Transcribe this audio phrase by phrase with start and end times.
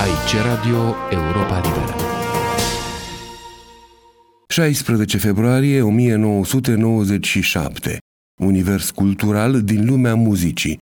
[0.00, 1.94] Aici Radio Europa Liberă.
[4.48, 7.98] 16 februarie 1997
[8.40, 10.78] Univers cultural din lumea muzicii.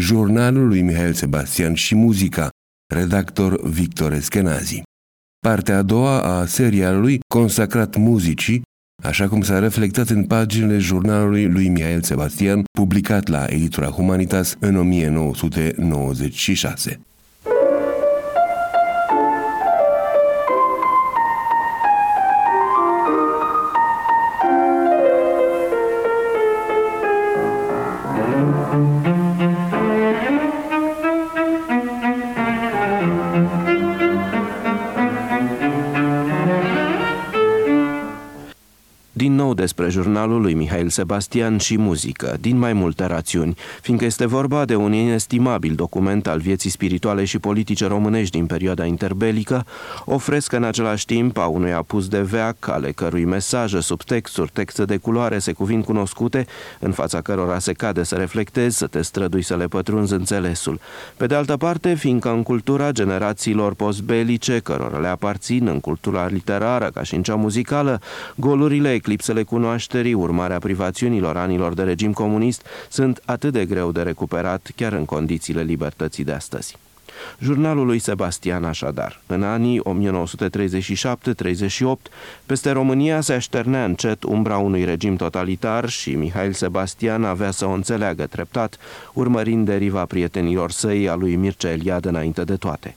[0.00, 2.48] Jurnalul lui Mihail Sebastian și muzica.
[2.94, 4.82] Redactor Victor Eskenazi
[5.38, 8.62] Partea a doua a serialului consacrat muzicii
[9.02, 14.76] așa cum s-a reflectat în paginile jurnalului lui Mihail Sebastian, publicat la Editura Humanitas în
[14.76, 17.00] 1996.
[39.86, 44.74] Despre jurnalul lui Mihail Sebastian și muzică, din mai multe rațiuni, fiindcă este vorba de
[44.74, 49.66] un inestimabil document al vieții spirituale și politice românești din perioada interbelică,
[50.04, 54.84] o frescă în același timp a unui apus de veac, ale cărui mesaje, subtexturi, texte
[54.84, 56.46] de culoare se cuvin cunoscute,
[56.80, 60.80] în fața cărora se cade să reflectezi, să te strădui să le pătrunzi înțelesul.
[61.16, 66.90] Pe de altă parte, fiindcă în cultura generațiilor postbelice, cărora le aparțin, în cultura literară,
[66.94, 68.00] ca și în cea muzicală,
[68.36, 69.42] golurile, eclipsele
[69.76, 75.04] cunoașterii, urmarea privațiunilor anilor de regim comunist, sunt atât de greu de recuperat chiar în
[75.04, 76.76] condițiile libertății de astăzi.
[77.38, 79.20] Jurnalul lui Sebastian așadar.
[79.26, 79.82] În anii 1937-38,
[82.46, 87.70] peste România se așternea încet umbra unui regim totalitar și Mihail Sebastian avea să o
[87.70, 88.78] înțeleagă treptat,
[89.12, 92.96] urmărind deriva prietenilor săi a lui Mircea Eliade înainte de toate.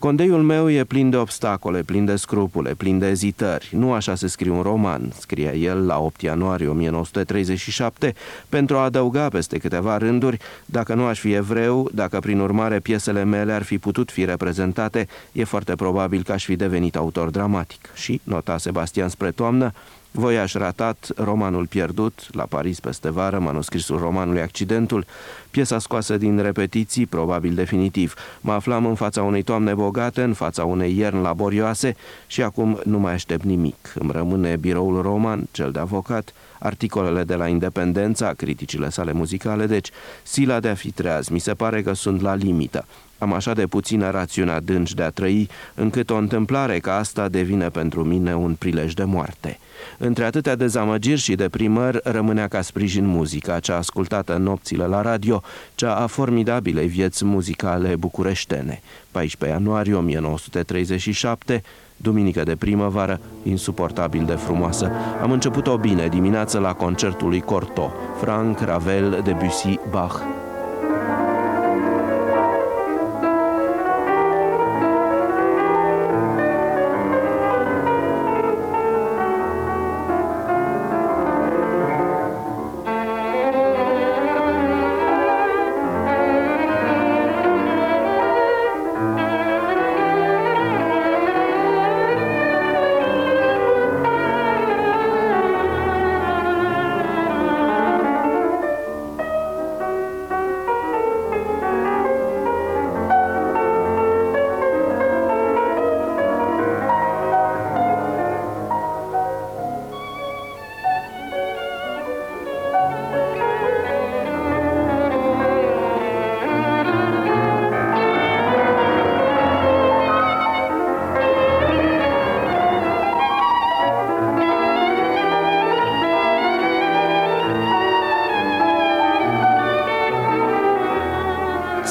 [0.00, 3.68] Condeiul meu e plin de obstacole, plin de scrupule, plin de ezitări.
[3.72, 8.14] Nu așa se scrie un roman, scrie el la 8 ianuarie 1937,
[8.48, 13.24] pentru a adăuga peste câteva rânduri, dacă nu aș fi evreu, dacă prin urmare piesele
[13.24, 17.88] mele ar fi putut fi reprezentate, e foarte probabil că aș fi devenit autor dramatic.
[17.94, 19.72] Și, nota Sebastian spre toamnă,
[20.12, 25.06] Voiaș ratat, romanul pierdut, la Paris peste vară, manuscrisul romanului Accidentul,
[25.50, 28.14] piesa scoasă din repetiții, probabil definitiv.
[28.40, 31.96] Mă aflam în fața unei toamne bogate, în fața unei ierni laborioase
[32.26, 33.92] și acum nu mai aștept nimic.
[33.94, 39.90] Îmi rămâne biroul roman, cel de avocat, articolele de la Independența, criticile sale muzicale, deci
[40.22, 41.28] sila de a fi treaz.
[41.28, 42.86] Mi se pare că sunt la limită.
[43.20, 47.68] Am așa de puțină rațiune adânci de a trăi, încât o întâmplare ca asta devine
[47.68, 49.58] pentru mine un prilej de moarte.
[49.98, 55.42] Între atâtea dezamăgiri și deprimări rămânea ca sprijin muzica, cea ascultată în nopțile la radio,
[55.74, 58.82] cea a formidabilei vieți muzicale bucureștene.
[59.10, 61.62] 14 ianuarie 1937,
[61.96, 64.90] duminică de primăvară, insuportabil de frumoasă.
[65.22, 70.22] Am început-o bine dimineață la concertul lui Cortot, Frank, Ravel, Debussy, Bach.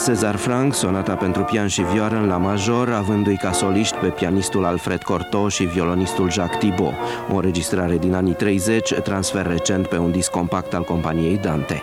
[0.09, 4.66] Cezar Frank, sonata pentru pian și vioară în la major, avându-i ca soliști pe pianistul
[4.66, 6.96] Alfred Cortot și violonistul Jacques Thibault,
[7.31, 11.81] o înregistrare din anii 30, transfer recent pe un disc compact al companiei Dante.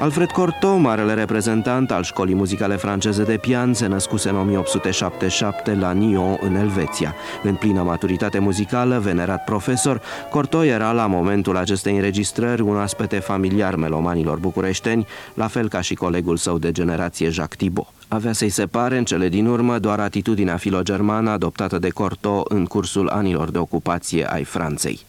[0.00, 5.92] Alfred Cortot, marele reprezentant al școlii muzicale franceze de pian, se născuse în 1877 la
[5.92, 7.14] Nyon, în Elveția.
[7.42, 10.00] În plină maturitate muzicală, venerat profesor,
[10.30, 15.94] Cortot era la momentul acestei înregistrări un aspete familiar melomanilor bucureșteni, la fel ca și
[15.94, 17.92] colegul său de generație Jacques Thibault.
[18.08, 23.08] Avea să-i separe în cele din urmă doar atitudinea filogermană adoptată de Cortot în cursul
[23.08, 25.00] anilor de ocupație ai Franței.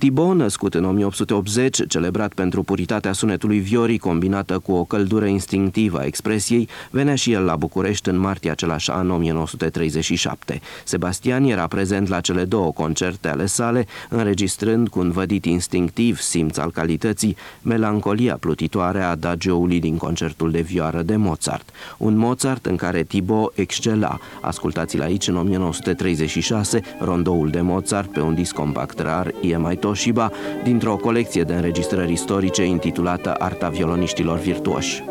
[0.00, 6.04] Thibaut, născut în 1880, celebrat pentru puritatea sunetului viorii combinată cu o căldură instinctivă a
[6.04, 10.60] expresiei, venea și el la București în martie același an 1937.
[10.84, 16.56] Sebastian era prezent la cele două concerte ale sale, înregistrând cu un vădit instinctiv simț
[16.56, 21.70] al calității melancolia plutitoare a adagioului din concertul de vioară de Mozart.
[21.98, 24.18] Un Mozart în care Thibaut excela.
[24.40, 30.30] Ascultați-l aici în 1936, rondoul de Mozart pe un disc compact rar, Iemai Toshiba,
[30.62, 35.02] dintr-o colecție de înregistrări istorice intitulată Arta violoniștilor virtuoși.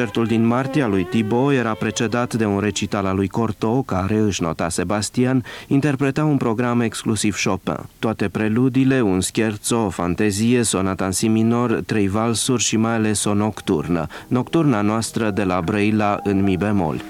[0.00, 4.18] Concertul din martie al lui Thibaut era precedat de un recital al lui Cortot, care,
[4.18, 7.78] își nota Sebastian, interpreta un program exclusiv Chopin.
[7.98, 13.24] Toate preludiile, un scherzo, o fantezie, sonata în si minor, trei valsuri și mai ales
[13.24, 14.06] o nocturnă.
[14.28, 17.02] Nocturna noastră de la Breila în mi bemol.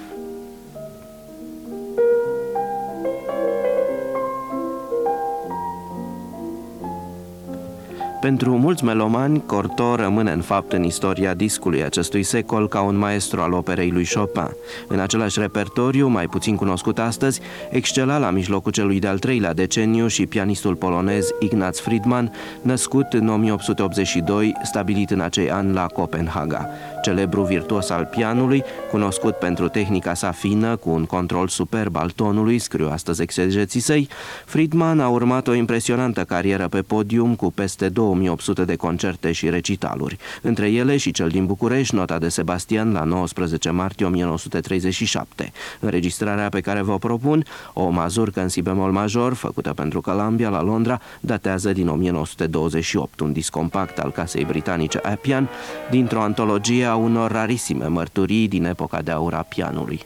[8.21, 13.41] Pentru mulți melomani, Cortot rămâne în fapt în istoria discului acestui secol ca un maestru
[13.41, 14.49] al operei lui Chopin.
[14.87, 20.25] În același repertoriu, mai puțin cunoscut astăzi, excela la mijlocul celui de-al treilea deceniu și
[20.25, 22.31] pianistul polonez Ignaz Friedman,
[22.61, 26.69] născut în 1882, stabilit în acei ani la Copenhaga.
[27.01, 32.59] Celebru virtuos al pianului, cunoscut pentru tehnica sa fină, cu un control superb al tonului,
[32.59, 34.07] scriu astăzi exegeții săi,
[34.45, 40.17] Friedman a urmat o impresionantă carieră pe podium cu peste 2800 de concerte și recitaluri.
[40.41, 45.51] Între ele și cel din București, nota de Sebastian la 19 martie 1937.
[45.79, 50.61] Înregistrarea pe care vă propun, o mazurcă în si bemol major, făcută pentru Columbia la
[50.61, 55.49] Londra, datează din 1928, un disc compact al casei britanice Appian,
[55.89, 59.99] dintr-o antologie a unor rarisime mărturii din epoca de aur a pianului.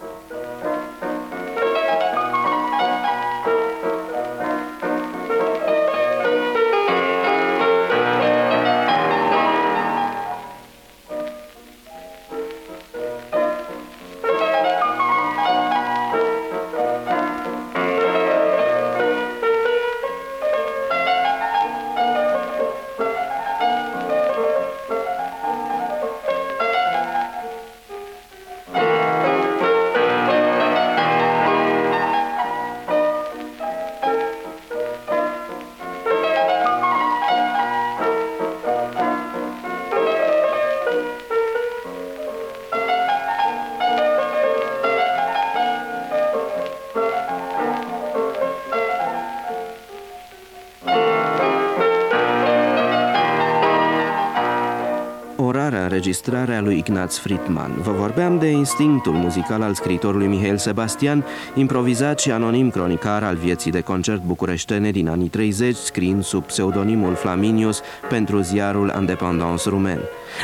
[55.95, 57.71] Înregistrarea lui Ignaz Friedman.
[57.81, 63.71] Vă vorbeam de instinctul muzical al scriitorului Mihail Sebastian, improvizat și anonim cronicar al vieții
[63.71, 69.99] de concert bucureștene din anii 30, scriind sub pseudonimul Flaminius pentru ziarul Independence Rumen.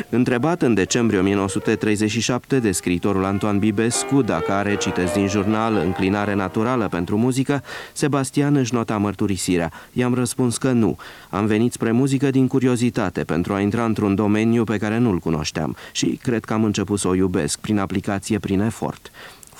[0.10, 6.88] Întrebat în decembrie 1937 de scriitorul Antoine Bibescu dacă are, citesc din jurnal, înclinare naturală
[6.88, 9.72] pentru muzică, Sebastian își nota mărturisirea.
[9.94, 10.98] I-am răspuns că nu.
[11.30, 15.50] Am venit spre muzică din curiozitate, pentru a intra într-un domeniu pe care nu-l cunoșteam
[15.92, 19.12] și cred că am început să o iubesc, prin aplicație, prin efort.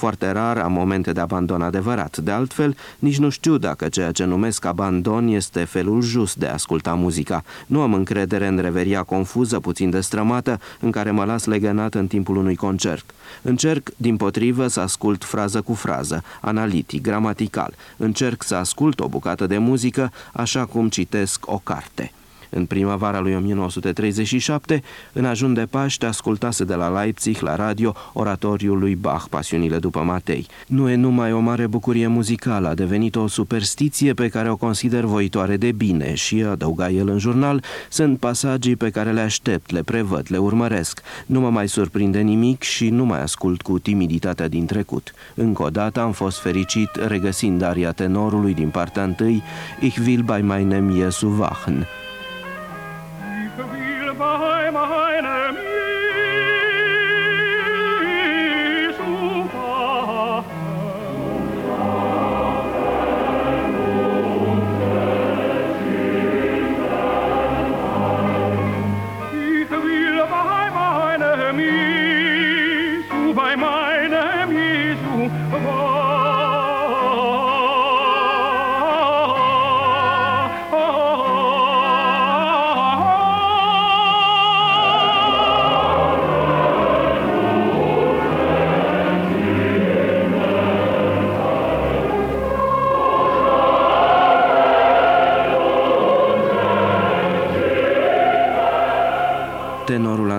[0.02, 2.18] Foarte rar am momente de abandon adevărat.
[2.18, 6.54] De altfel, nici nu știu dacă ceea ce numesc abandon este felul just de a
[6.54, 7.44] asculta muzica.
[7.68, 12.36] Nu am încredere în reveria confuză, puțin destrămată, în care mă las legănat în timpul
[12.36, 13.14] unui concert.
[13.42, 17.74] Încerc, din potrivă, să ascult frază cu frază, analitic, gramatical.
[17.98, 22.12] Încerc să ascult o bucată de muzică așa cum citesc o carte.
[22.54, 28.80] În primăvara lui 1937, în ajun de Paște, ascultase de la Leipzig la radio oratoriul
[28.80, 30.48] lui Bach, Pasiunile după Matei.
[30.68, 35.04] Nu e numai o mare bucurie muzicală, a devenit o superstiție pe care o consider
[35.04, 39.82] voitoare de bine și, adăuga el în jurnal, sunt pasagii pe care le aștept, le
[39.82, 41.02] prevăd, le urmăresc.
[41.26, 45.14] Nu mă mai surprinde nimic și nu mai ascult cu timiditatea din trecut.
[45.36, 49.44] Încă o dată am fost fericit regăsind aria tenorului din partea întâi
[49.80, 51.88] Ich will bei meinem Jesu wachen,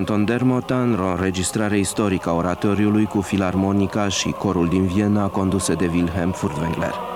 [0.03, 5.91] Anton Dermotan, o înregistrare istorică a oratoriului cu filarmonica și corul din Viena conduse de
[5.95, 7.12] Wilhelm Furtwängler.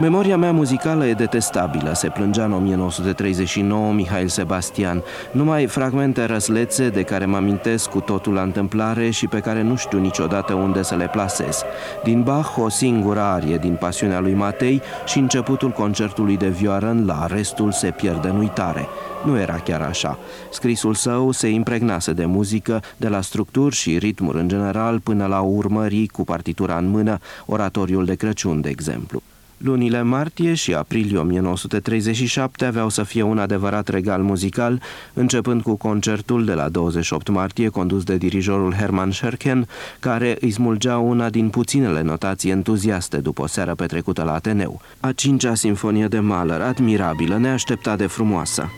[0.00, 5.02] Memoria mea muzicală e detestabilă, se plângea în 1939 Mihail Sebastian.
[5.32, 9.76] Numai fragmente răslețe de care mă amintesc cu totul la întâmplare și pe care nu
[9.76, 11.62] știu niciodată unde să le plasez.
[12.04, 17.26] Din Bach, o singură arie din pasiunea lui Matei și începutul concertului de vioară la
[17.26, 18.86] restul se pierde în uitare.
[19.24, 20.18] Nu era chiar așa.
[20.50, 25.40] Scrisul său se impregnase de muzică, de la structuri și ritmuri în general, până la
[25.40, 29.22] urmări cu partitura în mână, oratoriul de Crăciun, de exemplu.
[29.58, 34.82] Lunile martie și aprilie 1937 aveau să fie un adevărat regal muzical,
[35.12, 39.68] începând cu concertul de la 28 martie condus de dirijorul Hermann Scherken,
[40.00, 44.80] care îi smulgea una din puținele notații entuziaste după o seară petrecută la Ateneu.
[45.00, 48.70] A cincea sinfonie de Mahler, admirabilă, neașteptat de frumoasă.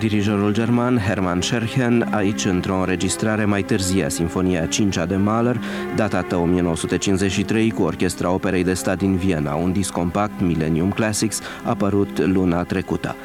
[0.00, 5.60] Dirijorul german Hermann Scherchen, aici într-o înregistrare mai târzie a Sinfonia 5 de Mahler,
[5.96, 12.18] datată 1953 cu Orchestra Operei de Stat din Viena, un disc compact Millennium Classics apărut
[12.18, 13.16] luna trecută.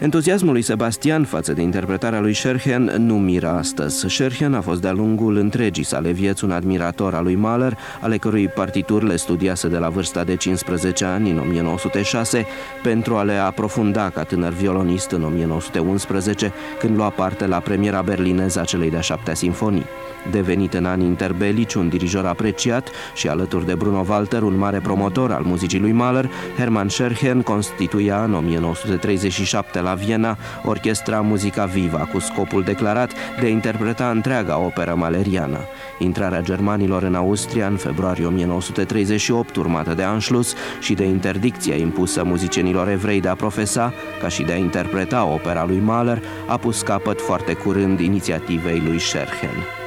[0.00, 4.04] Entuziasmul lui Sebastian față de interpretarea lui Scherchen nu miră astăzi.
[4.08, 8.48] Scherchen a fost de-a lungul întregii sale vieți un admirator al lui Mahler, ale cărui
[8.48, 12.46] partituri le studiase de la vârsta de 15 ani în 1906
[12.82, 18.60] pentru a le aprofunda ca tânăr violonist în 1911, când lua parte la premiera berlineză
[18.60, 19.86] a celei de-a șaptea sinfonii.
[20.30, 25.32] Devenit în anii interbelici un dirijor apreciat și alături de Bruno Walter un mare promotor
[25.32, 32.08] al muzicii lui Mahler, Hermann Scherchen constituia în 1937 la la Viena orchestra Muzica Viva
[32.12, 35.58] cu scopul declarat de a interpreta întreaga operă maleriană.
[35.98, 42.88] Intrarea germanilor în Austria în februarie 1938, urmată de Anschluss și de interdicția impusă muzicienilor
[42.88, 47.20] evrei de a profesa, ca și de a interpreta opera lui Mahler, a pus capăt
[47.20, 49.79] foarte curând inițiativei lui Scherchen.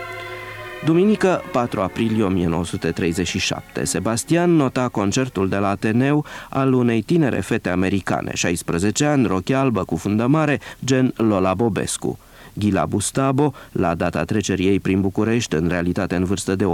[0.86, 8.32] Duminică, 4 aprilie 1937, Sebastian nota concertul de la Ateneu al unei tinere fete americane,
[8.34, 12.20] 16 ani, roche albă cu fundă mare, gen Lola Bobescu.
[12.54, 16.66] Ghila Bustabo, la data trecerii ei prin București, în realitate în vârstă de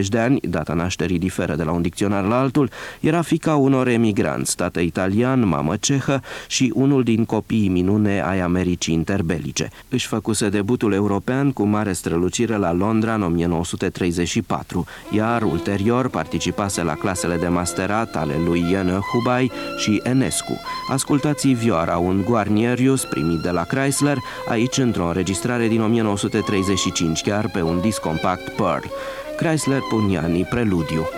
[0.00, 2.70] 18-20 de ani, data nașterii diferă de la un dicționar la altul,
[3.00, 8.94] era fica unor emigranți, tată italian, mamă cehă și unul din copiii minune ai Americii
[8.94, 9.70] interbelice.
[9.88, 16.94] Își făcuse debutul european cu mare strălucire la Londra în 1934, iar ulterior participase la
[16.94, 20.60] clasele de masterat ale lui Iană Hubai și Enescu.
[20.90, 24.16] Ascultați Vioara, un guarnierius primit de la Chrysler,
[24.48, 28.84] aici aici într-o înregistrare din 1935, chiar pe un disc compact Pearl.
[29.36, 31.08] Chrysler Pugnani, Preludiu.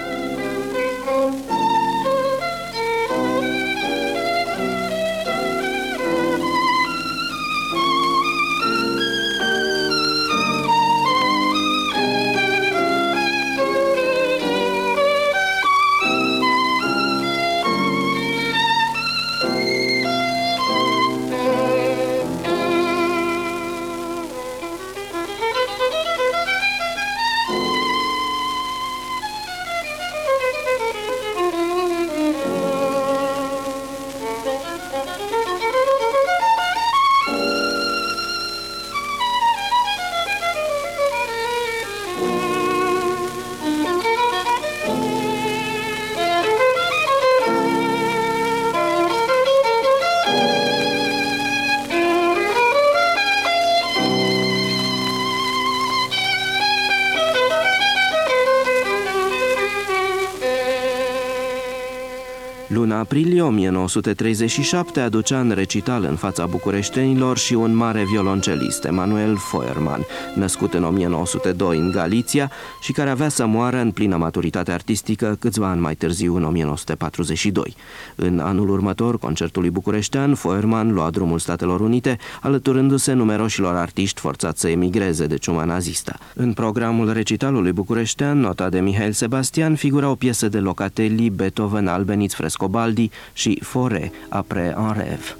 [63.00, 70.75] Aprilie 1937 aducea în recital în fața bucureștenilor și un mare violoncelist, Emanuel Feuermann, născut
[70.75, 75.80] în 1902 în Galiția și care avea să moară în plină maturitate artistică câțiva ani
[75.80, 77.75] mai târziu, în 1942.
[78.14, 84.69] În anul următor, concertului bucureștean, Feuermann lua drumul Statelor Unite, alăturându-se numeroșilor artiști forțați să
[84.69, 86.19] emigreze de ciuma nazistă.
[86.35, 92.33] În programul recitalului bucureștean, nota de Mihail Sebastian, figura o piesă de Locatelli, Beethoven, Albeniz,
[92.33, 95.37] Frescobaldi, Vivaldi și Fore, après un rêve.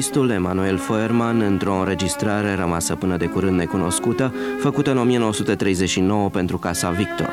[0.00, 6.90] Violoncelistul Emanuel Feuermann, într-o înregistrare rămasă până de curând necunoscută, făcută în 1939 pentru Casa
[6.90, 7.30] Victor.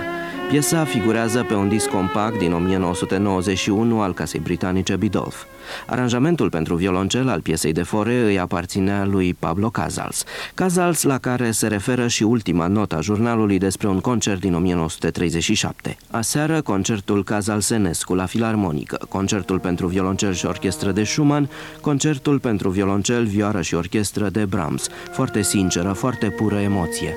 [0.47, 5.43] Piesa figurează pe un disc compact din 1991 al casei britanice Bidolf.
[5.87, 10.23] Aranjamentul pentru violoncel al piesei de fore îi aparținea lui Pablo Casals.
[10.53, 15.97] Casals la care se referă și ultima notă a jurnalului despre un concert din 1937.
[16.11, 21.49] Aseară, concertul Casals-Enescu la Filarmonică, concertul pentru violoncel și orchestră de Schumann,
[21.81, 24.87] concertul pentru violoncel, vioară și orchestră de Brahms.
[25.11, 27.15] Foarte sinceră, foarte pură emoție.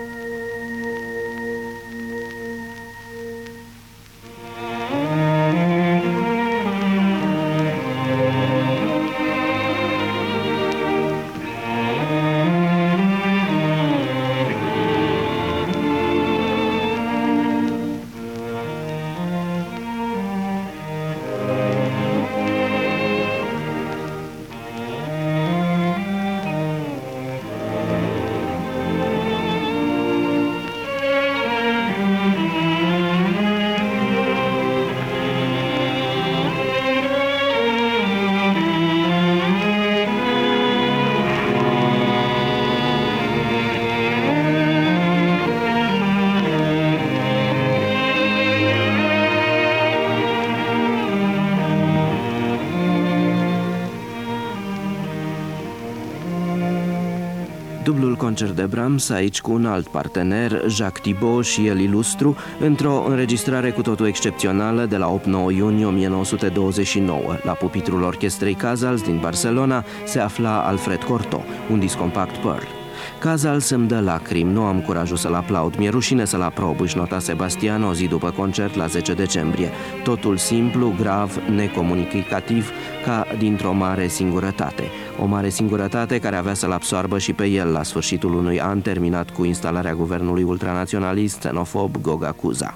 [57.91, 63.05] Dublul concert de Brahms, aici cu un alt partener, Jacques Thibault și el ilustru, într-o
[63.09, 65.23] înregistrare cu totul excepțională de la 8-9
[65.57, 67.37] iunie 1929.
[67.43, 72.80] La pupitrul orchestrei Casals din Barcelona se afla Alfred Cortot, un disc compact Pearl.
[73.21, 77.19] Cazal să-mi dă lacrimi, nu am curajul să-l aplaud, mi-e rușine să-l aprob, își nota
[77.19, 79.71] Sebastian o zi după concert la 10 decembrie.
[80.05, 82.71] Totul simplu, grav, necomunicativ,
[83.05, 84.83] ca dintr-o mare singurătate.
[85.19, 89.31] O mare singurătate care avea să-l absoarbă și pe el la sfârșitul unui an terminat
[89.31, 92.75] cu instalarea guvernului ultranaționalist, xenofob, Goga Cuza.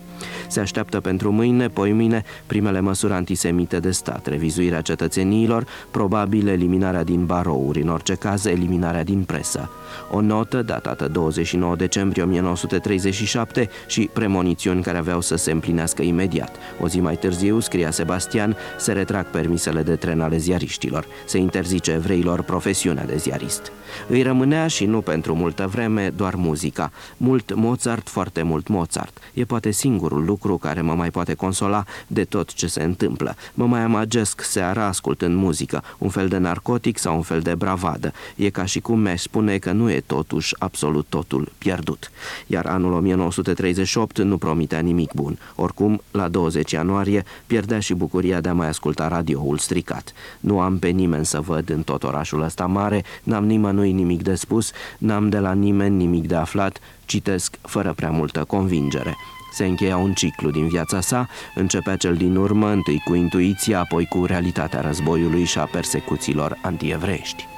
[0.48, 7.26] Se așteaptă pentru mâine, poimine, primele măsuri antisemite de stat, revizuirea cetățeniilor, probabil eliminarea din
[7.26, 9.70] barouri, în orice caz eliminarea din presă.
[10.10, 16.56] O notă datată 29 decembrie 1937 și premonițiuni care aveau să se împlinească imediat.
[16.80, 21.06] O zi mai târziu, scria Sebastian, se retrag permisele de tren ale ziariștilor.
[21.26, 23.72] Se interzice evreilor profesiunea de ziarist.
[24.08, 26.90] Îi rămânea și nu pentru multă vreme doar muzica.
[27.16, 29.18] Mult Mozart, foarte mult Mozart.
[29.34, 29.70] E poate
[30.04, 33.36] singurul lucru care mă mai poate consola de tot ce se întâmplă.
[33.54, 38.12] Mă mai amagesc seara ascultând muzică, un fel de narcotic sau un fel de bravadă.
[38.36, 42.10] E ca și cum mi spune că nu e totuși absolut totul pierdut.
[42.46, 45.38] Iar anul 1938 nu promitea nimic bun.
[45.54, 50.12] Oricum, la 20 ianuarie pierdea și bucuria de a mai asculta radioul stricat.
[50.40, 54.34] Nu am pe nimeni să văd în tot orașul ăsta mare, n-am nimănui nimic de
[54.34, 59.16] spus, n-am de la nimeni nimic de aflat, citesc fără prea multă convingere.
[59.54, 64.06] Se încheia un ciclu din viața sa, începea cel din urmă, întâi cu intuiția, apoi
[64.06, 67.53] cu realitatea războiului și a persecuțiilor antievrești.